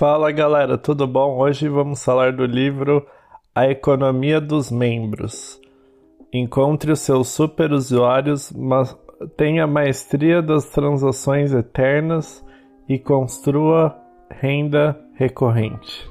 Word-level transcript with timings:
Fala 0.00 0.32
galera, 0.32 0.78
tudo 0.78 1.06
bom? 1.06 1.36
Hoje 1.36 1.68
vamos 1.68 2.02
falar 2.02 2.32
do 2.32 2.46
livro 2.46 3.06
A 3.54 3.68
Economia 3.68 4.40
dos 4.40 4.70
Membros. 4.70 5.60
Encontre 6.32 6.90
os 6.90 7.00
seus 7.00 7.28
superusuários, 7.28 8.50
mas 8.50 8.96
tenha 9.36 9.66
maestria 9.66 10.40
das 10.40 10.64
transações 10.70 11.52
eternas 11.52 12.42
e 12.88 12.98
construa 12.98 13.94
renda 14.30 14.98
recorrente. 15.16 16.10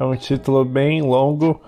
É 0.00 0.04
um 0.04 0.16
título 0.16 0.64
bem 0.64 1.00
longo, 1.00 1.60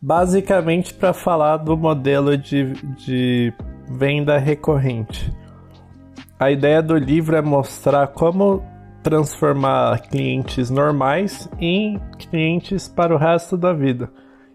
basicamente 0.00 0.94
para 0.94 1.12
falar 1.12 1.58
do 1.58 1.76
modelo 1.76 2.38
de, 2.38 2.72
de 2.96 3.52
venda 3.86 4.38
recorrente. 4.38 5.30
A 6.40 6.50
ideia 6.50 6.82
do 6.82 6.96
livro 6.96 7.36
é 7.36 7.42
mostrar 7.42 8.06
como 8.06 8.71
transformar 9.02 10.00
clientes 10.02 10.70
normais 10.70 11.48
em 11.58 12.00
clientes 12.18 12.88
para 12.88 13.14
o 13.14 13.18
resto 13.18 13.56
da 13.56 13.72
vida 13.72 14.10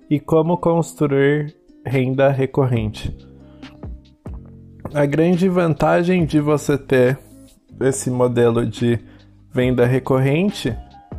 e 0.10 0.20
como 0.20 0.58
construir 0.58 1.56
renda 1.86 2.30
recorrente. 2.30 3.16
A 4.94 5.06
grande 5.06 5.50
vantagem 5.50 6.26
de 6.26 6.40
você 6.40 6.78
ter 6.78 7.20
esse 7.82 8.10
modelo 8.10 8.66
de 8.66 9.00
venda 9.54 9.86
recorrente, 9.86 10.76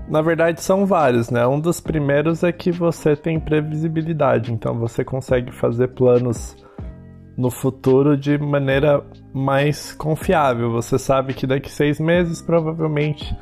na 0.08 0.22
verdade 0.22 0.62
são 0.62 0.86
vários, 0.86 1.30
né? 1.30 1.46
Um 1.46 1.60
dos 1.60 1.80
primeiros 1.80 2.42
é 2.42 2.50
que 2.50 2.72
você 2.72 3.14
tem 3.14 3.38
previsibilidade, 3.38 4.52
então 4.52 4.74
você 4.78 5.04
consegue 5.04 5.52
fazer 5.52 5.88
planos 5.88 6.56
no 7.38 7.52
futuro 7.52 8.16
de 8.16 8.36
maneira 8.36 9.00
mais 9.32 9.92
confiável. 9.92 10.72
Você 10.72 10.98
sabe 10.98 11.32
que 11.32 11.46
daqui 11.46 11.70
seis 11.70 12.00
meses, 12.00 12.42
provavelmente, 12.42 13.32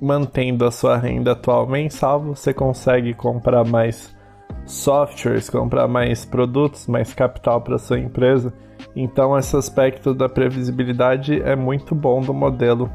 mantendo 0.00 0.64
a 0.64 0.70
sua 0.70 0.96
renda 0.96 1.32
atual 1.32 1.66
mensal, 1.68 2.22
você 2.22 2.54
consegue 2.54 3.12
comprar 3.12 3.62
mais 3.62 4.16
softwares, 4.64 5.50
comprar 5.50 5.86
mais 5.86 6.24
produtos, 6.24 6.86
mais 6.86 7.12
capital 7.12 7.60
para 7.60 7.76
sua 7.76 7.98
empresa. 7.98 8.54
Então, 8.96 9.36
esse 9.36 9.54
aspecto 9.54 10.14
da 10.14 10.28
previsibilidade 10.28 11.42
é 11.42 11.54
muito 11.54 11.94
bom 11.94 12.22
do 12.22 12.32
modelo 12.32 12.90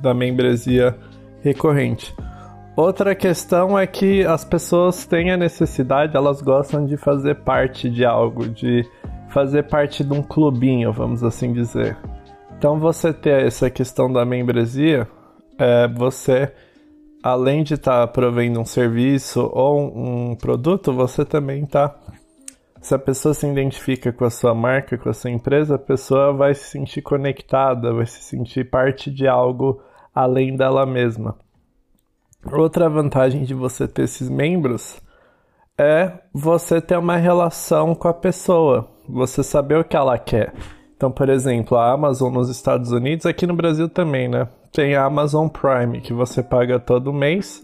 da 0.00 0.14
membresia 0.14 0.96
recorrente. 1.42 2.14
Outra 2.78 3.12
questão 3.12 3.76
é 3.76 3.88
que 3.88 4.24
as 4.24 4.44
pessoas 4.44 5.04
têm 5.04 5.32
a 5.32 5.36
necessidade, 5.36 6.16
elas 6.16 6.40
gostam 6.40 6.86
de 6.86 6.96
fazer 6.96 7.34
parte 7.34 7.90
de 7.90 8.04
algo, 8.04 8.48
de 8.48 8.88
fazer 9.30 9.64
parte 9.64 10.04
de 10.04 10.12
um 10.12 10.22
clubinho, 10.22 10.92
vamos 10.92 11.24
assim 11.24 11.52
dizer. 11.52 11.96
Então 12.56 12.78
você 12.78 13.12
ter 13.12 13.44
essa 13.44 13.68
questão 13.68 14.12
da 14.12 14.24
membresia, 14.24 15.08
é, 15.58 15.88
você 15.88 16.52
além 17.20 17.64
de 17.64 17.74
estar 17.74 18.06
tá 18.06 18.12
provendo 18.12 18.60
um 18.60 18.64
serviço 18.64 19.50
ou 19.52 19.80
um 19.80 20.36
produto, 20.36 20.92
você 20.92 21.24
também 21.24 21.64
está 21.64 21.92
se 22.80 22.94
a 22.94 22.98
pessoa 22.98 23.34
se 23.34 23.44
identifica 23.44 24.12
com 24.12 24.24
a 24.24 24.30
sua 24.30 24.54
marca, 24.54 24.96
com 24.96 25.08
a 25.08 25.12
sua 25.12 25.32
empresa, 25.32 25.74
a 25.74 25.80
pessoa 25.80 26.32
vai 26.32 26.54
se 26.54 26.70
sentir 26.70 27.02
conectada, 27.02 27.92
vai 27.92 28.06
se 28.06 28.22
sentir 28.22 28.70
parte 28.70 29.10
de 29.10 29.26
algo 29.26 29.82
além 30.14 30.54
dela 30.56 30.86
mesma. 30.86 31.34
Outra 32.46 32.88
vantagem 32.88 33.44
de 33.44 33.52
você 33.52 33.88
ter 33.88 34.02
esses 34.02 34.28
membros 34.28 35.00
é 35.76 36.12
você 36.32 36.80
ter 36.80 36.96
uma 36.96 37.16
relação 37.16 37.94
com 37.94 38.08
a 38.08 38.14
pessoa, 38.14 38.88
você 39.08 39.42
saber 39.42 39.78
o 39.78 39.84
que 39.84 39.96
ela 39.96 40.18
quer. 40.18 40.52
Então, 40.96 41.10
por 41.10 41.28
exemplo, 41.28 41.76
a 41.76 41.92
Amazon 41.92 42.32
nos 42.32 42.48
Estados 42.48 42.90
Unidos, 42.90 43.26
aqui 43.26 43.46
no 43.46 43.54
Brasil 43.54 43.88
também, 43.88 44.28
né? 44.28 44.48
Tem 44.72 44.96
a 44.96 45.04
Amazon 45.04 45.48
Prime, 45.48 46.00
que 46.00 46.12
você 46.12 46.42
paga 46.42 46.78
todo 46.78 47.12
mês 47.12 47.62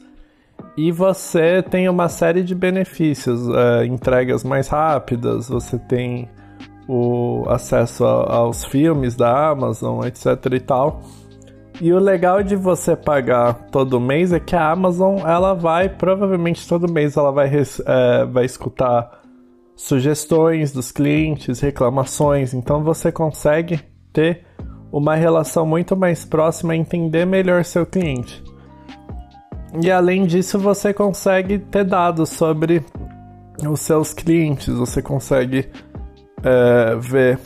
e 0.77 0.91
você 0.93 1.63
tem 1.63 1.89
uma 1.89 2.09
série 2.09 2.43
de 2.43 2.55
benefícios, 2.55 3.49
é, 3.49 3.87
entregas 3.87 4.45
mais 4.45 4.69
rápidas, 4.69 5.49
você 5.49 5.79
tem 5.79 6.29
o 6.89 7.45
acesso 7.49 8.05
a, 8.05 8.37
aos 8.37 8.65
filmes 8.65 9.17
da 9.17 9.51
Amazon, 9.51 10.05
etc 10.05 10.53
e 10.53 10.61
tal. 10.61 11.03
E 11.81 11.93
o 11.93 11.99
legal 11.99 12.43
de 12.43 12.55
você 12.55 12.95
pagar 12.95 13.55
todo 13.71 14.01
mês 14.01 14.33
é 14.33 14.39
que 14.39 14.55
a 14.55 14.71
Amazon, 14.71 15.19
ela 15.27 15.55
vai, 15.55 15.89
provavelmente 15.89 16.67
todo 16.69 16.91
mês, 16.91 17.17
ela 17.17 17.33
vai, 17.33 17.51
é, 17.53 18.25
vai 18.25 18.45
escutar 18.45 19.23
sugestões 19.75 20.73
dos 20.73 20.93
clientes, 20.93 21.61
reclamações, 21.61 22.55
então 22.55 22.83
você 22.83 23.11
consegue 23.11 23.81
ter 24.13 24.45
uma 24.93 25.17
relação 25.17 25.67
muito 25.67 25.97
mais 25.97 26.25
próxima 26.25 26.77
entender 26.77 27.27
melhor 27.27 27.65
seu 27.65 27.85
cliente. 27.85 28.43
E 29.83 29.91
além 29.91 30.25
disso, 30.25 30.57
você 30.57 30.95
consegue 30.95 31.59
ter 31.59 31.83
dados 31.83 32.31
sobre 32.31 32.85
os 33.69 33.81
seus 33.81 34.15
clientes, 34.15 34.69
você 34.69 35.03
consegue 35.03 35.69
é, 36.45 36.95
ver 36.95 37.41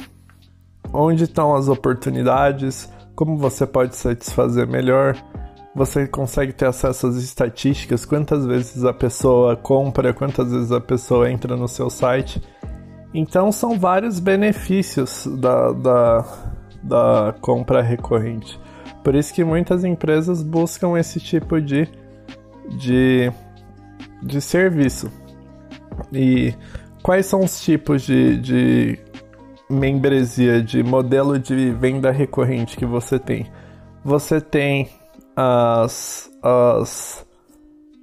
onde 0.93 1.25
estão 1.25 1.55
as 1.55 1.69
oportunidades, 1.69 2.93
como 3.19 3.37
você 3.37 3.67
pode 3.67 3.97
satisfazer 3.97 4.69
melhor. 4.69 5.17
Você 5.75 6.07
consegue 6.07 6.53
ter 6.53 6.67
acesso 6.67 7.09
às 7.09 7.17
estatísticas, 7.17 8.05
quantas 8.05 8.47
vezes 8.47 8.85
a 8.85 8.93
pessoa 8.93 9.57
compra, 9.57 10.15
quantas 10.15 10.53
vezes 10.53 10.71
a 10.71 10.81
pessoa 10.81 11.29
entra 11.29 11.57
no 11.57 11.67
seu 11.67 11.91
site. 11.91 12.41
Então 13.13 13.51
são 13.51 13.77
vários 13.77 14.21
benefícios 14.21 15.27
da, 15.27 15.73
da, 15.73 16.25
da 16.81 17.35
compra 17.41 17.83
recorrente. 17.83 18.57
Por 19.03 19.17
isso 19.17 19.35
que 19.35 19.43
muitas 19.43 19.83
empresas 19.83 20.41
buscam 20.41 20.97
esse 20.97 21.19
tipo 21.19 21.61
de, 21.61 21.89
de, 22.69 23.33
de 24.23 24.41
serviço. 24.41 25.11
E 26.13 26.55
quais 27.03 27.27
são 27.27 27.41
os 27.41 27.61
tipos 27.61 28.03
de, 28.03 28.39
de 28.39 28.99
membresia, 29.69 30.63
de 30.63 30.83
modelo 30.83 31.39
de 31.39 31.71
venda 31.71 32.11
recorrente 32.11 32.77
que 32.77 32.87
você 32.87 33.19
tem. 33.19 33.51
Você 34.05 34.41
tem 34.41 34.89
as, 35.37 36.31
as 36.43 37.27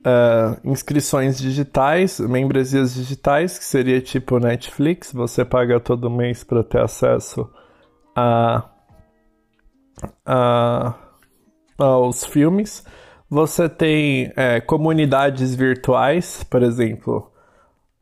uh, 0.05 0.59
inscrições 0.63 1.37
digitais, 1.37 2.19
membresias 2.19 2.93
digitais, 2.93 3.57
que 3.57 3.65
seria 3.65 3.99
tipo 3.99 4.39
Netflix, 4.39 5.11
você 5.11 5.43
paga 5.43 5.79
todo 5.79 6.09
mês 6.09 6.43
para 6.43 6.63
ter 6.63 6.81
acesso 6.81 7.49
a, 8.15 8.69
a, 10.25 10.95
aos 11.77 12.23
filmes. 12.23 12.85
Você 13.29 13.67
tem 13.67 14.31
é, 14.35 14.61
comunidades 14.61 15.55
virtuais, 15.55 16.43
por 16.43 16.61
exemplo, 16.61 17.31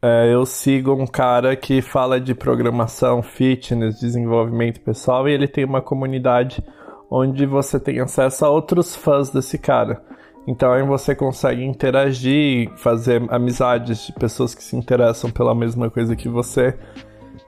é, 0.06 0.34
eu 0.34 0.46
sigo 0.46 0.92
um 0.92 1.08
cara 1.08 1.56
que 1.56 1.82
fala 1.82 2.20
de 2.20 2.36
programação, 2.36 3.24
fitness, 3.24 4.02
desenvolvimento 4.02 4.82
pessoal 4.82 5.30
e 5.30 5.32
ele 5.32 5.48
tem 5.48 5.64
uma 5.64 5.82
comunidade 5.82 6.62
onde 7.10 7.46
você 7.46 7.80
tem 7.80 8.02
acesso 8.02 8.44
a 8.44 8.50
outros 8.50 8.98
fãs 8.98 9.30
desse 9.30 9.58
cara. 9.58 10.04
Então 10.46 10.74
aí 10.74 10.84
você 10.84 11.16
consegue 11.16 11.64
interagir, 11.64 12.70
fazer 12.76 13.24
amizades 13.30 14.08
de 14.08 14.12
pessoas 14.12 14.54
que 14.54 14.62
se 14.62 14.76
interessam 14.76 15.32
pela 15.32 15.56
mesma 15.56 15.90
coisa 15.90 16.18
que 16.18 16.28
você. 16.28 16.78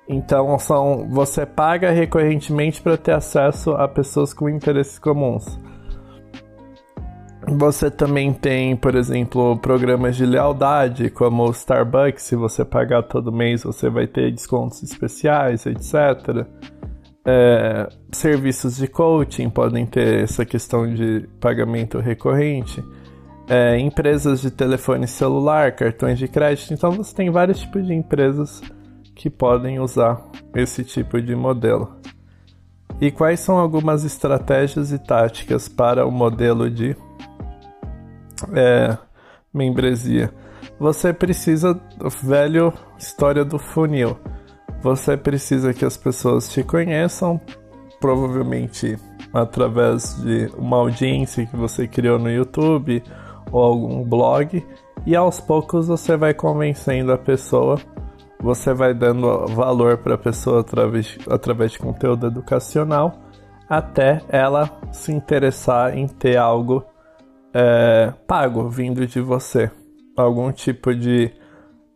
Então 0.07 0.57
são, 0.57 1.09
você 1.09 1.45
paga 1.45 1.91
recorrentemente 1.91 2.81
para 2.81 2.95
ter 2.95 3.11
acesso 3.11 3.71
a 3.71 3.85
pessoas 3.85 4.33
com 4.33 4.47
interesses 4.47 4.97
comuns. 4.97 5.59
Você 7.47 7.91
também 7.91 8.33
tem, 8.33 8.75
por 8.75 8.95
exemplo, 8.95 9.57
programas 9.57 10.15
de 10.15 10.25
lealdade, 10.25 11.11
como 11.11 11.43
o 11.43 11.51
Starbucks, 11.51 12.23
se 12.23 12.35
você 12.35 12.65
pagar 12.65 13.03
todo 13.03 13.31
mês 13.31 13.63
você 13.63 13.89
vai 13.89 14.07
ter 14.07 14.31
descontos 14.31 14.81
especiais, 14.81 15.65
etc. 15.65 16.45
É, 17.23 17.87
serviços 18.11 18.77
de 18.77 18.87
coaching 18.87 19.49
podem 19.49 19.85
ter 19.85 20.23
essa 20.23 20.43
questão 20.43 20.91
de 20.91 21.29
pagamento 21.39 21.99
recorrente. 21.99 22.83
É, 23.47 23.77
empresas 23.77 24.41
de 24.41 24.49
telefone 24.49 25.07
celular, 25.07 25.71
cartões 25.71 26.17
de 26.17 26.27
crédito. 26.27 26.73
Então 26.73 26.91
você 26.91 27.15
tem 27.15 27.29
vários 27.29 27.59
tipos 27.59 27.85
de 27.85 27.93
empresas 27.93 28.59
que 29.13 29.29
podem 29.29 29.79
usar 29.79 30.19
esse 30.55 30.83
tipo 30.83 31.21
de 31.21 31.35
modelo. 31.35 31.95
E 32.99 33.11
quais 33.11 33.39
são 33.39 33.59
algumas 33.59 34.03
estratégias 34.03 34.91
e 34.91 34.97
táticas 34.97 35.67
para 35.67 36.07
o 36.07 36.11
modelo 36.11 36.69
de 36.69 36.95
é, 38.53 38.97
membresia. 39.53 40.31
Você 40.79 41.13
precisa, 41.13 41.79
velho 42.23 42.73
história 42.97 43.45
do 43.45 43.57
funil. 43.57 44.17
Você 44.81 45.17
precisa 45.17 45.73
que 45.73 45.85
as 45.85 45.97
pessoas 45.97 46.49
te 46.49 46.63
conheçam, 46.63 47.39
provavelmente 47.99 48.97
através 49.33 50.15
de 50.21 50.49
uma 50.57 50.77
audiência 50.77 51.45
que 51.45 51.55
você 51.55 51.87
criou 51.87 52.19
no 52.19 52.31
YouTube 52.31 53.03
ou 53.51 53.63
algum 53.63 54.03
blog, 54.03 54.65
e 55.05 55.15
aos 55.15 55.39
poucos 55.39 55.87
você 55.87 56.15
vai 56.15 56.33
convencendo 56.33 57.11
a 57.11 57.17
pessoa, 57.17 57.79
você 58.39 58.73
vai 58.73 58.93
dando 58.93 59.47
valor 59.47 59.97
para 59.97 60.15
a 60.15 60.17
pessoa 60.17 60.61
através, 60.61 61.17
através 61.29 61.71
de 61.73 61.79
conteúdo 61.79 62.27
educacional, 62.27 63.13
até 63.67 64.21
ela 64.29 64.69
se 64.91 65.11
interessar 65.11 65.97
em 65.97 66.07
ter 66.07 66.37
algo 66.37 66.83
é, 67.57 68.13
pago 68.27 68.67
vindo 68.67 69.07
de 69.07 69.21
você. 69.21 69.71
Algum 70.17 70.51
tipo 70.51 70.93
de 70.93 71.31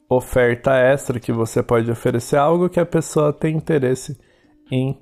oferta 0.09 0.73
extra 0.73 1.19
que 1.19 1.33
você 1.33 1.61
pode 1.61 1.91
oferecer, 1.91 2.38
algo 2.38 2.69
que 2.69 2.79
a 2.79 2.85
pessoa 2.85 3.33
tem 3.33 3.57
interesse 3.57 4.17
em 4.71 4.97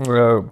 uh, 0.00 0.48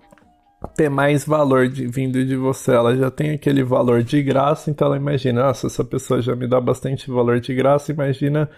ter 0.74 0.88
mais 0.88 1.24
valor 1.24 1.69
de, 1.69 1.86
vindo 1.86 2.24
de 2.24 2.36
você. 2.36 2.72
Ela 2.72 2.96
já 2.96 3.10
tem 3.12 3.30
aquele 3.30 3.62
valor 3.62 4.02
de 4.02 4.20
graça, 4.22 4.70
então 4.70 4.88
ela 4.88 4.96
imagina, 4.96 5.44
nossa, 5.44 5.69
essa 5.69 5.84
pessoa 5.84 6.20
já 6.20 6.34
me 6.34 6.48
dá 6.48 6.60
bastante 6.60 7.08
valor 7.08 7.38
de 7.38 7.54
graça, 7.54 7.92
imagina 7.92 8.50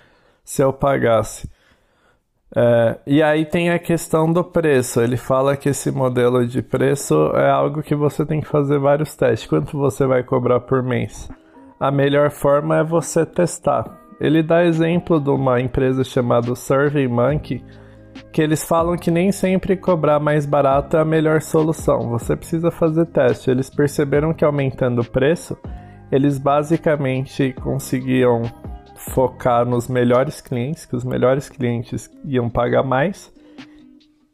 se 0.42 0.62
eu 0.62 0.72
pagasse. 0.72 1.48
É, 2.56 2.98
e 3.04 3.22
aí 3.22 3.44
tem 3.44 3.70
a 3.70 3.78
questão 3.78 4.32
do 4.32 4.44
preço. 4.44 5.00
Ele 5.00 5.16
fala 5.16 5.56
que 5.56 5.68
esse 5.68 5.90
modelo 5.90 6.46
de 6.46 6.62
preço 6.62 7.32
é 7.34 7.50
algo 7.50 7.82
que 7.82 7.94
você 7.94 8.24
tem 8.24 8.40
que 8.40 8.46
fazer 8.46 8.78
vários 8.78 9.16
testes. 9.16 9.48
Quanto 9.48 9.76
você 9.76 10.06
vai 10.06 10.22
cobrar 10.22 10.60
por 10.60 10.82
mês? 10.82 11.28
A 11.80 11.90
melhor 11.90 12.30
forma 12.30 12.78
é 12.78 12.84
você 12.84 13.26
testar. 13.26 13.84
Ele 14.20 14.42
dá 14.42 14.64
exemplo 14.64 15.20
de 15.20 15.30
uma 15.30 15.60
empresa 15.60 16.04
chamada 16.04 16.54
SurveyMonkey, 16.54 17.64
que 18.32 18.40
eles 18.40 18.64
falam 18.64 18.96
que 18.96 19.10
nem 19.10 19.32
sempre 19.32 19.76
cobrar 19.76 20.20
mais 20.20 20.46
barato 20.46 20.96
é 20.96 21.00
a 21.00 21.04
melhor 21.04 21.42
solução. 21.42 22.08
Você 22.10 22.36
precisa 22.36 22.70
fazer 22.70 23.06
teste. 23.06 23.50
Eles 23.50 23.68
perceberam 23.68 24.32
que 24.32 24.44
aumentando 24.44 25.00
o 25.00 25.10
preço, 25.10 25.58
eles 26.12 26.38
basicamente 26.38 27.52
conseguiam 27.54 28.42
focar 28.96 29.64
nos 29.64 29.88
melhores 29.88 30.40
clientes, 30.40 30.86
que 30.86 30.96
os 30.96 31.04
melhores 31.04 31.48
clientes 31.48 32.10
iam 32.24 32.48
pagar 32.48 32.82
mais, 32.82 33.32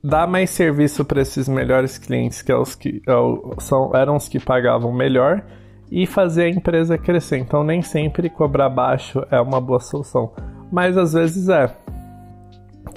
dar 0.02 0.26
mais 0.26 0.50
serviço 0.50 1.04
para 1.04 1.20
esses 1.20 1.48
melhores 1.48 1.98
clientes, 1.98 2.42
que, 2.42 2.52
é 2.52 2.56
os 2.56 2.74
que 2.74 3.02
é 3.06 3.60
são, 3.60 3.90
eram 3.94 4.16
os 4.16 4.28
que 4.28 4.38
pagavam 4.38 4.92
melhor, 4.92 5.42
e 5.90 6.06
fazer 6.06 6.44
a 6.44 6.48
empresa 6.48 6.96
crescer. 6.96 7.38
Então, 7.38 7.64
nem 7.64 7.82
sempre 7.82 8.30
cobrar 8.30 8.68
baixo 8.68 9.26
é 9.30 9.40
uma 9.40 9.60
boa 9.60 9.80
solução, 9.80 10.32
mas 10.70 10.96
às 10.96 11.12
vezes 11.12 11.48
é. 11.48 11.74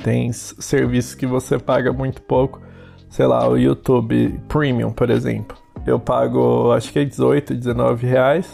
Tem 0.03 0.31
serviços 0.31 1.15
que 1.15 1.25
você 1.25 1.57
paga 1.57 1.91
muito 1.91 2.21
pouco, 2.21 2.61
sei 3.09 3.25
lá, 3.25 3.47
o 3.47 3.57
YouTube 3.57 4.39
Premium, 4.47 4.91
por 4.91 5.09
exemplo. 5.09 5.57
Eu 5.85 5.99
pago 5.99 6.71
acho 6.71 6.91
que 6.91 6.99
é 6.99 7.05
18, 7.05 7.55
19 7.55 8.07
reais 8.07 8.53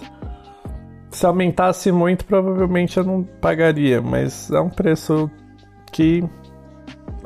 se 1.10 1.26
aumentasse 1.26 1.92
muito, 1.92 2.26
provavelmente 2.26 2.98
eu 2.98 3.04
não 3.04 3.24
pagaria, 3.24 4.02
mas 4.02 4.50
é 4.52 4.60
um 4.60 4.70
preço 4.70 5.30
que, 5.92 6.24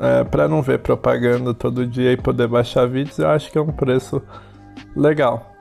é, 0.00 0.24
para 0.24 0.48
não 0.48 0.62
ver 0.62 0.78
propaganda 0.78 1.52
todo 1.52 1.86
dia 1.86 2.12
e 2.12 2.16
poder 2.16 2.48
baixar 2.48 2.86
vídeos, 2.88 3.18
eu 3.18 3.28
acho 3.28 3.50
que 3.50 3.58
é 3.58 3.60
um 3.60 3.72
preço 3.72 4.22
legal. 4.96 5.54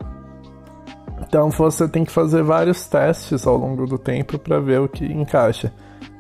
Então 1.22 1.50
você 1.50 1.88
tem 1.88 2.06
que 2.06 2.12
fazer 2.12 2.44
vários 2.44 2.88
testes 2.88 3.46
ao 3.46 3.58
longo 3.58 3.86
do 3.86 3.98
tempo 3.98 4.38
para 4.38 4.60
ver 4.60 4.80
o 4.80 4.88
que 4.88 5.06
encaixa. 5.06 5.72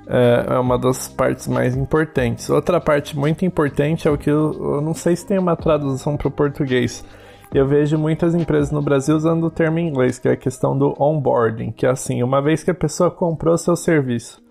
É, 0.06 0.56
é 0.56 0.60
uma 0.60 0.78
das 0.78 1.08
partes 1.08 1.48
mais 1.48 1.78
importantes. 1.78 2.50
Outra 2.50 2.82
parte 2.82 3.18
muito 3.18 3.46
importante 3.46 4.08
é 4.08 4.12
o 4.12 4.18
que 4.18 4.30
eu, 4.30 4.76
eu 4.76 4.82
não 4.82 4.94
sei 4.94 5.16
se 5.16 5.26
tem 5.26 5.40
uma 5.40 5.56
tradução 5.56 6.18
para 6.18 6.28
o 6.28 6.32
português 6.32 7.06
eu 7.54 7.68
vejo 7.68 7.98
muitas 7.98 8.34
empresas 8.34 8.72
no 8.72 8.82
Brasil 8.82 9.16
usando 9.16 9.46
o 9.46 9.52
termo 9.52 9.80
em 9.80 9.88
inglês, 9.88 10.18
que 10.18 10.28
é 10.28 10.32
a 10.32 10.38
questão 10.38 10.78
do 10.78 10.96
onboarding, 11.00 11.72
que 11.72 11.86
é 11.86 11.90
assim, 11.90 12.24
uma 12.24 12.42
vez 12.42 12.64
que 12.64 12.72
a 12.72 12.76
pessoa 12.76 13.12
comprou 13.12 13.58
seu 13.58 13.76
serviço, 13.76 14.42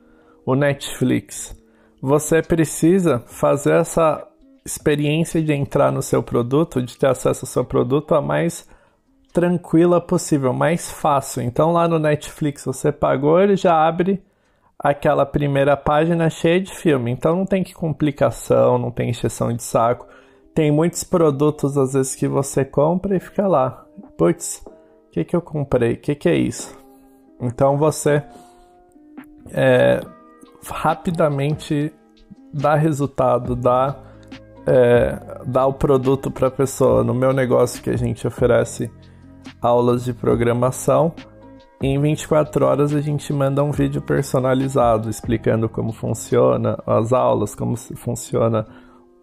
o 0.47 0.55
Netflix, 0.55 1.57
você 2.01 2.43
precisa 2.43 3.21
fazer 3.27 3.75
essa 3.75 4.27
experiência 4.65 5.43
de 5.43 5.53
entrar 5.53 5.91
no 5.91 6.03
seu 6.03 6.23
produto, 6.23 6.83
de 6.83 6.97
ter 6.97 7.09
acesso 7.09 7.45
ao 7.45 7.49
seu 7.49 7.65
produto 7.65 8.15
a 8.15 8.23
mais 8.23 8.69
tranquila 9.33 10.01
possível, 10.01 10.53
mais 10.53 10.91
fácil. 10.91 11.43
Então 11.43 11.73
lá 11.73 11.89
no 11.89 11.99
Netflix 11.99 12.65
você 12.65 12.93
pagou, 12.93 13.41
ele 13.41 13.57
já 13.57 13.75
abre 13.75 14.23
aquela 14.79 15.25
primeira 15.25 15.77
página 15.77 16.29
cheia 16.29 16.61
de 16.61 16.75
filme. 16.75 17.11
Então 17.11 17.37
não 17.37 17.47
tem 17.47 17.65
que 17.65 17.73
complicação, 17.73 18.79
não 18.79 18.91
tem 18.91 19.11
encheção 19.11 19.53
de 19.53 19.63
saco 19.63 20.07
tem 20.55 20.71
muitos 20.71 21.05
produtos 21.05 21.77
às 21.79 21.95
vezes 21.95 22.15
que 22.15 22.29
você 22.29 22.65
compra 22.65 23.17
e 23.17 23.21
fica 23.21 23.47
lá. 23.47 23.85
Putz, 24.17 24.63
o 24.67 25.11
que, 25.11 25.25
que 25.25 25.37
eu 25.37 25.43
comprei? 25.43 25.95
O 25.95 25.97
que, 25.99 26.15
que 26.15 26.29
é 26.29 26.35
isso? 26.35 26.77
Então 27.41 27.77
você 27.77 28.23
é, 29.51 30.01
rapidamente 30.71 31.93
dá 32.53 32.75
resultado, 32.75 33.57
dá, 33.57 33.97
é, 34.67 35.19
dá 35.47 35.67
o 35.67 35.73
produto 35.73 36.31
para 36.31 36.49
a 36.49 36.51
pessoa. 36.51 37.03
No 37.03 37.15
meu 37.15 37.33
negócio 37.33 37.83
que 37.83 37.91
a 37.91 37.97
gente 37.97 38.27
oferece 38.27 38.91
aulas 39.61 40.05
de 40.05 40.13
programação, 40.13 41.15
em 41.81 41.99
24 41.99 42.65
horas 42.65 42.95
a 42.95 43.01
gente 43.01 43.33
manda 43.33 43.63
um 43.65 43.73
vídeo 43.73 44.01
personalizado 44.03 45.11
explicando 45.11 45.69
como 45.69 45.93
funciona 45.93 46.79
as 46.87 47.13
aulas, 47.13 47.55
como 47.55 47.77
funciona 47.77 48.67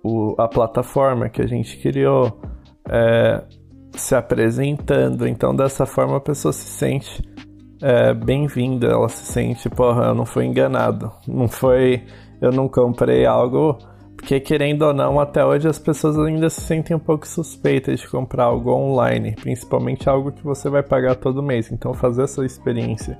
o, 0.04 0.36
a 0.38 0.48
plataforma 0.48 1.30
que 1.30 1.42
a 1.42 1.48
gente 1.48 1.78
criou, 1.78 2.40
é, 2.90 3.44
se 3.94 4.16
apresentando. 4.16 5.28
Então, 5.28 5.56
dessa 5.56 5.86
forma, 5.86 6.18
a 6.18 6.22
pessoa 6.22 6.54
se 6.54 6.66
sente 6.66 7.22
é, 7.82 8.14
bem-vinda, 8.14 8.88
ela 8.88 9.10
se 9.10 9.26
sente, 9.32 9.70
porra, 9.70 10.08
eu 10.08 10.16
não 10.16 10.26
fui 10.26 10.46
enganado, 10.46 11.12
não 11.28 11.48
foi, 11.48 12.04
eu 12.42 12.52
não 12.52 12.68
comprei 12.68 13.26
algo. 13.26 13.78
Porque, 14.16 14.38
querendo 14.40 14.82
ou 14.82 14.94
não, 14.94 15.18
até 15.18 15.46
hoje 15.46 15.68
as 15.68 15.80
pessoas 15.80 16.20
ainda 16.20 16.50
se 16.50 16.60
sentem 16.60 16.94
um 16.94 17.00
pouco 17.00 17.26
suspeitas 17.26 18.02
de 18.02 18.08
comprar 18.10 18.46
algo 18.46 18.72
online, 18.72 19.34
principalmente 19.34 20.10
algo 20.10 20.34
que 20.34 20.44
você 20.44 20.70
vai 20.70 20.84
pagar 20.84 21.16
todo 21.16 21.42
mês. 21.42 21.72
Então, 21.72 21.94
fazer 21.94 22.24
essa 22.24 22.46
experiência 22.46 23.18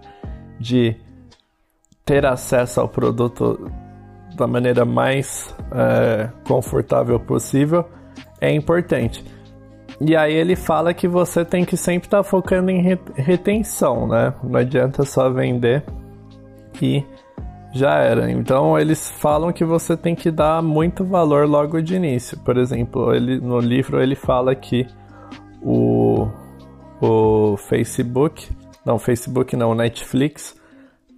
de 0.60 0.98
ter 2.04 2.26
acesso 2.26 2.82
ao 2.82 2.90
produto 2.90 3.72
da 4.36 4.48
maneira 4.48 4.86
mais 4.86 5.54
é, 5.72 6.30
confortável 6.48 7.20
possível 7.20 7.86
é 8.40 8.52
importante. 8.52 9.24
E 10.02 10.16
aí 10.16 10.34
ele 10.34 10.56
fala 10.56 10.94
que 10.94 11.08
você 11.08 11.44
tem 11.44 11.66
que 11.66 11.76
sempre 11.76 12.08
estar 12.08 12.20
tá 12.20 12.24
focando 12.24 12.72
em 12.72 12.98
retenção, 13.16 14.08
né? 14.08 14.34
Não 14.42 14.58
adianta 14.58 15.04
só 15.04 15.30
vender 15.30 15.84
e 16.82 17.04
já 17.74 17.96
era. 17.96 18.32
Então 18.32 18.80
eles 18.80 19.10
falam 19.10 19.52
que 19.52 19.66
você 19.66 19.98
tem 19.98 20.16
que 20.16 20.32
dar 20.32 20.62
muito 20.62 21.04
valor 21.04 21.48
logo 21.48 21.82
de 21.82 21.96
início. 21.96 22.38
Por 22.40 22.58
exemplo, 22.58 23.14
ele 23.14 23.40
no 23.40 23.60
livro 23.60 24.02
ele 24.02 24.16
fala 24.16 24.56
que 24.56 24.88
o 25.62 26.28
o 27.02 27.56
Facebook, 27.56 28.50
não, 28.86 29.00
Facebook 29.00 29.56
não, 29.56 29.74
Netflix 29.74 30.59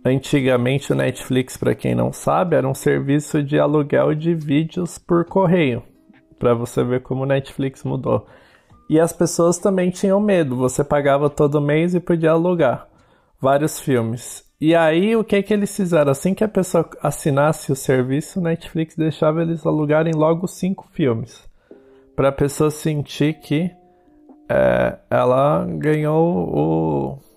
Antigamente 0.04 0.92
o 0.92 0.96
Netflix, 0.96 1.56
para 1.56 1.76
quem 1.76 1.94
não 1.94 2.12
sabe, 2.12 2.56
era 2.56 2.68
um 2.68 2.74
serviço 2.74 3.44
de 3.44 3.60
aluguel 3.60 4.16
de 4.16 4.34
vídeos 4.34 4.98
por 4.98 5.26
correio, 5.26 5.84
para 6.40 6.56
você 6.56 6.84
ver 6.84 7.02
como 7.02 7.22
o 7.22 7.26
Netflix 7.28 7.84
mudou. 7.84 8.26
E 8.90 9.00
as 9.00 9.14
pessoas 9.14 9.60
também 9.60 9.92
tinham 9.92 10.20
medo, 10.20 10.56
você 10.56 10.84
pagava 10.84 11.30
todo 11.30 11.62
mês 11.62 11.94
e 11.94 12.00
podia 12.00 12.32
alugar 12.32 12.88
vários 13.40 13.80
filmes. 13.80 14.44
E 14.60 14.76
aí 14.76 15.16
o 15.16 15.24
que 15.24 15.42
que 15.44 15.54
eles 15.54 15.76
fizeram? 15.76 16.12
Assim 16.12 16.34
que 16.34 16.44
a 16.44 16.48
pessoa 16.48 16.90
assinasse 17.02 17.72
o 17.72 17.76
serviço, 17.76 18.40
o 18.40 18.44
Netflix 18.44 18.96
deixava 18.96 19.44
eles 19.44 19.66
alugarem 19.66 20.14
logo 20.14 20.48
cinco 20.48 20.88
filmes, 20.92 21.48
para 22.16 22.30
a 22.30 22.34
pessoa 22.34 22.72
sentir 22.72 23.36
que 23.36 23.72
é, 24.50 24.98
ela 25.12 25.64
ganhou 25.78 26.50
o 26.50 27.31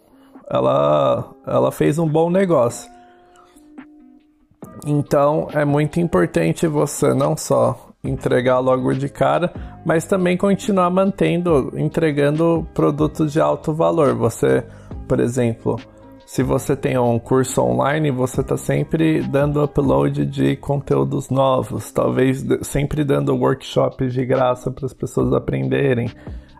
ela, 0.51 1.33
ela 1.47 1.73
fez 1.73 1.99
um 1.99 2.09
bom 2.09 2.31
negócio. 2.31 2.91
Então 4.87 5.49
é 5.53 5.65
muito 5.65 6.01
importante 6.01 6.67
você 6.67 7.15
não 7.15 7.37
só 7.37 7.91
entregar 8.03 8.59
logo 8.59 8.93
de 8.93 9.09
cara, 9.09 9.53
mas 9.85 10.05
também 10.05 10.37
continuar 10.37 10.91
mantendo, 10.91 11.73
entregando 11.75 12.67
produtos 12.75 13.33
de 13.33 13.41
alto 13.41 13.73
valor. 13.73 14.15
Você, 14.15 14.63
por 15.09 15.21
exemplo, 15.21 15.81
se 16.27 16.43
você 16.43 16.77
tem 16.77 16.99
um 16.99 17.19
curso 17.19 17.63
online, 17.63 18.11
você 18.11 18.43
está 18.43 18.57
sempre 18.57 19.23
dando 19.23 19.63
upload 19.63 20.27
de 20.27 20.57
conteúdos 20.57 21.31
novos, 21.31 21.91
talvez 21.93 22.45
sempre 22.63 23.05
dando 23.05 23.35
workshops 23.35 24.13
de 24.13 24.25
graça 24.27 24.71
para 24.71 24.85
as 24.85 24.93
pessoas 24.93 25.33
aprenderem 25.33 26.11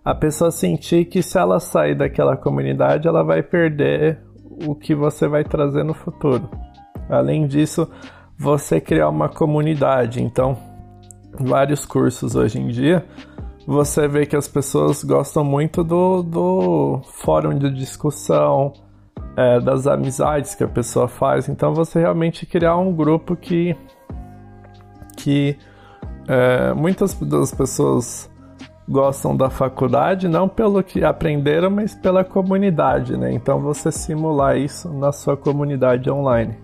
a 0.05 0.15
pessoa 0.15 0.51
sentir 0.51 1.07
que 1.07 1.23
se 1.23 1.39
ela 1.39 1.59
sair 1.59 1.95
daquela 1.95 2.37
comunidade, 2.37 3.09
ela 3.09 3.25
vai 3.25 3.43
perder 3.43 4.21
o 4.67 4.75
que 4.75 4.95
você 4.95 5.27
vai 5.27 5.43
trazer 5.43 5.83
no 5.83 5.95
futuro. 5.95 6.49
Além 7.09 7.47
disso, 7.47 7.91
você 8.39 8.81
criar 8.81 9.09
uma 9.09 9.29
comunidade. 9.31 10.23
Então, 10.23 10.59
vários 11.41 11.87
cursos 11.87 12.35
hoje 12.35 12.61
em 12.61 12.69
dia, 12.69 13.05
você 13.67 14.07
vê 14.07 14.27
que 14.27 14.37
as 14.37 14.47
pessoas 14.47 15.03
gostam 15.03 15.43
muito 15.43 15.83
do, 15.83 16.23
do 16.23 17.01
fórum 17.05 17.59
de 17.59 17.71
discussão, 17.71 18.75
é, 19.37 19.59
das 19.59 19.87
amizades 19.87 20.55
que 20.55 20.63
a 20.63 20.69
pessoa 20.69 21.09
faz. 21.09 21.49
Então, 21.49 21.73
você 21.73 21.99
realmente 21.99 22.45
criar 22.45 22.77
um 22.77 22.93
grupo 22.93 23.35
que, 23.35 23.75
que 25.17 25.57
é, 26.29 26.75
muitas 26.75 27.15
das 27.15 27.55
pessoas 27.55 28.31
gostam 28.89 29.37
da 29.37 29.49
faculdade, 29.49 30.29
não 30.29 30.49
pelo 30.49 30.83
que 30.83 31.03
aprenderam, 31.05 31.71
mas 31.71 31.95
pela 31.95 32.23
comunidade, 32.23 33.17
né? 33.17 33.33
Então 33.33 33.61
você 33.61 33.91
simular 33.91 34.57
isso 34.57 34.89
na 34.93 35.11
sua 35.11 35.37
comunidade 35.37 36.11
online. 36.11 36.57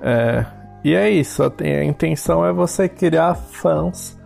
É, 0.00 0.44
e 0.82 0.94
é 0.94 1.10
isso, 1.10 1.42
a, 1.42 1.84
intenção 1.84 2.44
é 2.44 2.52
você 2.52 2.88
criar 2.88 3.34
fãs 3.34 4.18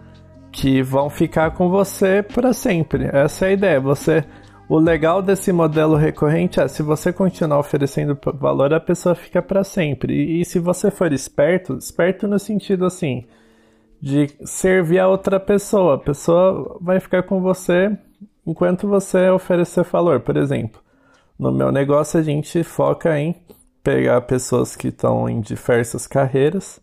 que 0.53 0.83
vão 0.83 1.09
ficar 1.09 1.53
com 1.53 1.69
você 1.69 2.23
para 2.23 2.53
sempre. 2.53 3.09
Essa 3.13 3.47
é 3.47 3.49
a 3.49 3.53
ideia. 3.53 3.81
Você, 3.81 4.25
o 4.69 4.79
legal 4.79 5.23
desse 5.23 5.53
modelo 5.53 5.97
recorrente 5.97 6.61
é 6.61 6.69
se 6.69 6.83
você 6.83 7.13
continuar 7.13 7.59
oferecendo 7.59 8.19
valor, 8.35 8.75
a 8.75 8.81
pessoa 8.81 9.15
fica 9.15 9.41
para 9.41 9.65
sempre. 9.65 10.13
E, 10.13 10.41
e 10.41 10.45
se 10.45 10.59
você 10.59 10.91
for 10.91 11.13
esperto, 11.13 11.77
esperto 11.77 12.27
no 12.29 12.39
sentido 12.39 12.85
assim 12.85 13.25
de 14.01 14.29
servir 14.45 14.99
a 14.99 15.09
outra 15.09 15.39
pessoa. 15.39 15.95
A 15.95 15.99
pessoa 15.99 16.79
vai 16.81 16.99
ficar 17.01 17.23
com 17.23 17.41
você 17.41 17.97
enquanto 18.47 18.89
você 18.89 19.29
oferecer 19.31 19.85
valor. 19.85 20.21
Por 20.21 20.37
exemplo, 20.37 20.81
no 21.39 21.53
meu 21.53 21.71
negócio 21.71 22.19
a 22.19 22.23
gente 22.23 22.63
foca 22.63 23.19
em 23.19 23.35
pegar 23.83 24.21
pessoas 24.23 24.77
que 24.77 24.89
estão 24.89 25.29
em 25.29 25.41
diversas 25.41 26.07
carreiras 26.07 26.81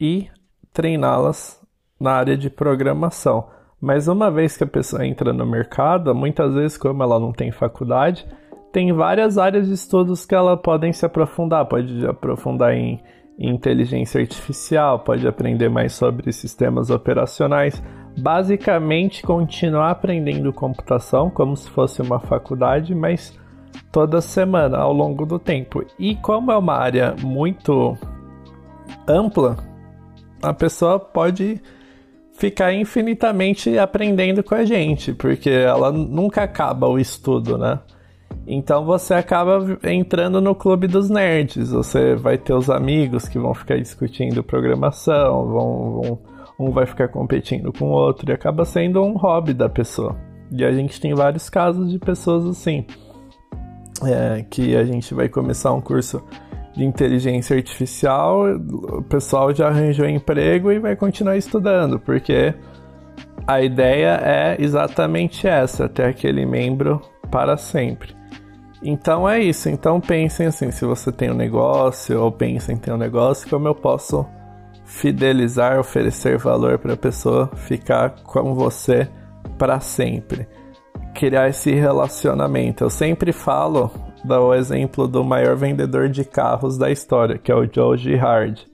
e 0.00 0.28
treiná-las 0.72 1.60
na 2.00 2.12
área 2.12 2.36
de 2.36 2.50
programação. 2.50 3.48
Mas 3.80 4.08
uma 4.08 4.30
vez 4.30 4.56
que 4.56 4.64
a 4.64 4.66
pessoa 4.66 5.06
entra 5.06 5.32
no 5.32 5.46
mercado, 5.46 6.14
muitas 6.14 6.54
vezes, 6.54 6.78
como 6.78 7.02
ela 7.02 7.20
não 7.20 7.32
tem 7.32 7.52
faculdade, 7.52 8.26
tem 8.72 8.92
várias 8.92 9.36
áreas 9.36 9.68
de 9.68 9.74
estudos 9.74 10.24
que 10.24 10.34
ela 10.34 10.56
podem 10.56 10.92
se 10.92 11.04
aprofundar. 11.04 11.66
Pode 11.66 12.06
aprofundar 12.06 12.72
em 12.72 13.00
inteligência 13.38 14.20
artificial, 14.20 15.00
pode 15.00 15.26
aprender 15.26 15.68
mais 15.68 15.92
sobre 15.92 16.32
sistemas 16.32 16.90
operacionais. 16.90 17.82
Basicamente, 18.18 19.22
continuar 19.22 19.90
aprendendo 19.90 20.52
computação 20.52 21.28
como 21.30 21.56
se 21.56 21.68
fosse 21.70 22.00
uma 22.00 22.20
faculdade, 22.20 22.94
mas 22.94 23.36
toda 23.90 24.20
semana 24.20 24.78
ao 24.78 24.92
longo 24.92 25.26
do 25.26 25.38
tempo. 25.38 25.84
E 25.98 26.14
como 26.16 26.52
é 26.52 26.56
uma 26.56 26.74
área 26.74 27.14
muito 27.22 27.96
ampla, 29.06 29.56
a 30.42 30.52
pessoa 30.52 30.98
pode 30.98 31.60
ficar 32.32 32.72
infinitamente 32.72 33.78
aprendendo 33.78 34.42
com 34.42 34.54
a 34.54 34.64
gente, 34.64 35.12
porque 35.12 35.50
ela 35.50 35.90
nunca 35.90 36.42
acaba 36.42 36.88
o 36.88 36.98
estudo, 36.98 37.56
né? 37.56 37.80
Então 38.46 38.84
você 38.84 39.14
acaba 39.14 39.78
entrando 39.84 40.40
no 40.40 40.54
clube 40.54 40.86
dos 40.86 41.08
nerds. 41.08 41.70
Você 41.70 42.14
vai 42.14 42.36
ter 42.36 42.52
os 42.52 42.68
amigos 42.68 43.26
que 43.26 43.38
vão 43.38 43.54
ficar 43.54 43.78
discutindo 43.78 44.42
programação, 44.42 45.46
vão, 45.46 46.02
vão, 46.02 46.18
um 46.58 46.70
vai 46.70 46.86
ficar 46.86 47.08
competindo 47.08 47.72
com 47.72 47.86
o 47.86 47.92
outro 47.92 48.30
e 48.30 48.34
acaba 48.34 48.64
sendo 48.64 49.02
um 49.02 49.16
hobby 49.16 49.54
da 49.54 49.68
pessoa. 49.68 50.16
E 50.52 50.64
a 50.64 50.72
gente 50.72 51.00
tem 51.00 51.14
vários 51.14 51.48
casos 51.48 51.90
de 51.90 51.98
pessoas 51.98 52.44
assim, 52.44 52.84
é, 54.04 54.44
que 54.50 54.76
a 54.76 54.84
gente 54.84 55.14
vai 55.14 55.28
começar 55.28 55.72
um 55.72 55.80
curso 55.80 56.22
de 56.76 56.84
inteligência 56.84 57.56
artificial, 57.56 58.44
o 58.56 59.02
pessoal 59.02 59.54
já 59.54 59.68
arranjou 59.68 60.08
emprego 60.08 60.72
e 60.72 60.78
vai 60.78 60.96
continuar 60.96 61.36
estudando, 61.36 62.00
porque 62.00 62.52
a 63.46 63.62
ideia 63.62 64.20
é 64.22 64.56
exatamente 64.58 65.46
essa, 65.46 65.88
ter 65.88 66.06
aquele 66.06 66.44
membro 66.44 67.00
para 67.34 67.56
sempre. 67.56 68.14
Então 68.80 69.28
é 69.28 69.40
isso. 69.40 69.68
Então 69.68 70.00
pensem 70.00 70.46
assim, 70.46 70.70
se 70.70 70.84
você 70.84 71.10
tem 71.10 71.32
um 71.32 71.34
negócio 71.34 72.22
ou 72.22 72.30
pensem 72.30 72.76
em 72.76 72.78
ter 72.78 72.92
um 72.92 72.96
negócio, 72.96 73.50
como 73.50 73.66
eu 73.66 73.74
posso 73.74 74.24
fidelizar, 74.84 75.80
oferecer 75.80 76.38
valor 76.38 76.78
para 76.78 76.92
a 76.92 76.96
pessoa 76.96 77.50
ficar 77.56 78.10
com 78.22 78.54
você 78.54 79.08
para 79.58 79.80
sempre. 79.80 80.46
Criar 81.12 81.48
esse 81.48 81.72
relacionamento. 81.74 82.84
Eu 82.84 82.90
sempre 82.90 83.32
falo 83.32 83.90
do 84.24 84.54
exemplo 84.54 85.08
do 85.08 85.24
maior 85.24 85.56
vendedor 85.56 86.08
de 86.08 86.24
carros 86.24 86.78
da 86.78 86.88
história, 86.88 87.36
que 87.36 87.50
é 87.50 87.54
o 87.56 87.68
Joe 87.68 87.98
Girard. 87.98 88.64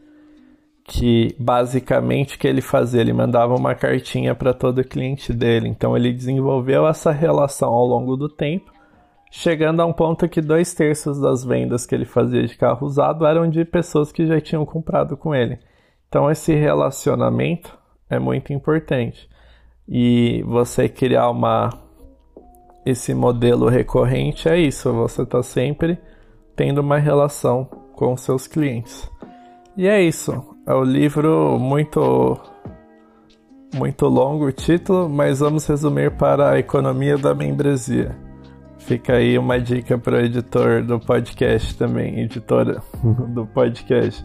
Que 0.93 1.37
basicamente 1.39 2.35
o 2.35 2.39
que 2.39 2.49
ele 2.49 2.61
fazia? 2.61 3.01
Ele 3.01 3.13
mandava 3.13 3.55
uma 3.55 3.77
cartinha 3.77 4.35
para 4.35 4.53
todo 4.53 4.83
cliente 4.83 5.33
dele. 5.33 5.69
Então 5.69 5.97
ele 5.97 6.13
desenvolveu 6.13 6.85
essa 6.87 7.13
relação 7.13 7.71
ao 7.71 7.87
longo 7.87 8.17
do 8.17 8.29
tempo 8.29 8.73
chegando 9.31 9.81
a 9.81 9.87
um 9.87 9.93
ponto 9.93 10.29
que 10.29 10.41
dois 10.41 10.75
terços 10.75 11.21
das 11.21 11.45
vendas 11.45 11.87
que 11.87 11.95
ele 11.95 12.05
fazia 12.05 12.45
de 12.45 12.57
carro 12.57 12.85
usado 12.85 13.25
eram 13.25 13.49
de 13.49 13.65
pessoas 13.65 14.11
que 14.11 14.27
já 14.27 14.41
tinham 14.41 14.67
comprado 14.67 15.17
com 15.17 15.35
ele. 15.35 15.59
Então 16.09 16.29
esse 16.29 16.53
relacionamento 16.53 17.79
é 18.09 18.19
muito 18.19 18.53
importante. 18.53 19.31
E 19.89 20.43
você 20.43 20.89
criar 20.89 21.31
uma 21.31 21.71
esse 22.85 23.15
modelo 23.15 23.69
recorrente 23.69 24.49
é 24.49 24.59
isso, 24.59 24.93
você 24.93 25.23
está 25.23 25.43
sempre 25.43 25.99
tendo 26.57 26.79
uma 26.79 26.99
relação 26.99 27.65
com 27.95 28.17
seus 28.17 28.47
clientes. 28.47 29.09
E 29.77 29.87
é 29.87 30.03
isso. 30.03 30.50
É 30.71 30.73
o 30.73 30.83
um 30.83 30.85
livro 30.85 31.59
muito 31.59 32.39
muito 33.75 34.07
longo 34.07 34.47
o 34.47 34.53
título, 34.53 35.09
mas 35.09 35.41
vamos 35.41 35.67
resumir 35.67 36.13
para 36.13 36.53
a 36.53 36.61
economia 36.61 37.19
da 37.19 37.35
membresia. 37.35 38.17
Fica 38.79 39.15
aí 39.15 39.37
uma 39.37 39.59
dica 39.59 39.99
para 39.99 40.19
o 40.19 40.21
editor 40.21 40.85
do 40.85 41.01
podcast 41.01 41.77
também, 41.77 42.21
editora 42.21 42.81
do 43.35 43.45
podcast. 43.47 44.25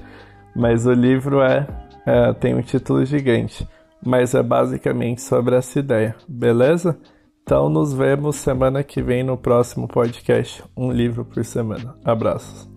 Mas 0.55 0.85
o 0.85 0.93
livro 0.93 1.41
é, 1.41 1.65
é, 2.05 2.31
tem 2.33 2.53
um 2.53 2.61
título 2.61 3.03
gigante, 3.03 3.67
mas 4.05 4.35
é 4.35 4.43
basicamente 4.43 5.23
sobre 5.23 5.55
essa 5.55 5.79
ideia, 5.79 6.15
beleza? 6.27 6.95
Então 7.41 7.69
nos 7.69 7.91
vemos 7.91 8.35
semana 8.35 8.83
que 8.83 9.01
vem 9.01 9.23
no 9.23 9.35
próximo 9.35 9.87
podcast, 9.87 10.63
um 10.77 10.91
livro 10.91 11.25
por 11.25 11.43
semana. 11.43 11.95
Abraços. 12.05 12.74